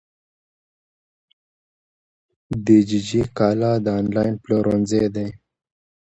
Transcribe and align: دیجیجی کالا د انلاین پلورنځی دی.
دیجیجی 2.65 3.21
کالا 3.37 3.71
د 3.85 3.87
انلاین 3.99 4.33
پلورنځی 4.43 5.03
دی. 5.15 5.27